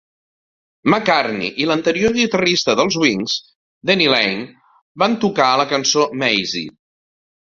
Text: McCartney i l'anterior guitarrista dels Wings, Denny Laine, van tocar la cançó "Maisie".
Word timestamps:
McCartney 0.93 1.49
i 1.63 1.67
l'anterior 1.71 2.15
guitarrista 2.15 2.75
dels 2.79 2.97
Wings, 3.03 3.35
Denny 3.91 4.07
Laine, 4.15 4.49
van 5.05 5.19
tocar 5.27 5.51
la 5.63 5.67
cançó 5.75 6.09
"Maisie". 6.25 6.79